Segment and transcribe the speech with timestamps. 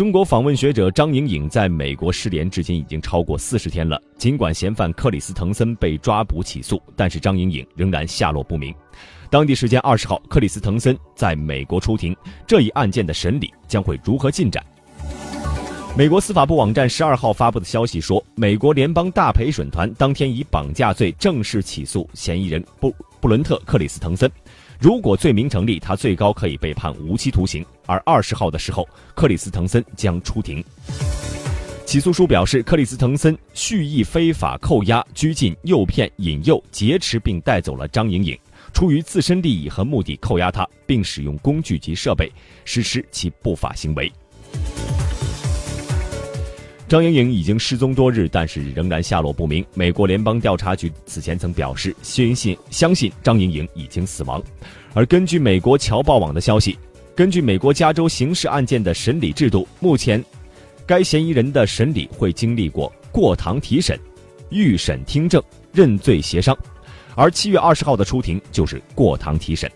[0.00, 4.00] 中国访问学者张莹颖在美国失联至今已经超过四十天了。
[4.16, 8.74] 尽管嫌犯克里斯滕森被抓捕起诉，但是张莹颖仍然下落不明。
[9.28, 12.16] 当地时间二十号，克里斯滕森在美国出庭，
[12.46, 14.64] 这一案件的审理将会如何进展？
[15.94, 22.90] 美国司法部网站十二号发布的消息说，美国联邦大陪审团当天以绑架罪正式起诉嫌疑人布
[23.20, 24.30] 布伦特·克里斯滕森。
[24.80, 27.62] 如果罪名成立，他最高可以被判无期徒刑。
[27.84, 30.64] 而二十号的时候，克里斯滕森将出庭。
[31.84, 38.38] 起诉书表示，克里斯滕森蓄意非法扣押、拘禁、诱骗、引诱、劫持并带走了张莹莹，
[38.72, 42.32] 出于自身利益和目的扣押她，并使用工具及设备
[42.64, 44.10] 实施其不法行为。
[46.90, 49.64] 张莹莹已经失踪多日，但是仍然下落不明。
[49.74, 54.42] 美国联邦调查局此前曾表示，相信相信张莹莹已经死亡。
[54.92, 56.76] 而根据美国侨报网的消息，
[57.14, 60.20] 根据美国加州刑事案件的审理制度，目前
[60.84, 63.96] 该嫌疑人的审理会经历过过堂提审、
[64.48, 65.40] 预审听证、
[65.72, 66.58] 认罪协商，
[67.14, 69.70] 而七月二十号的出庭就是过堂提审。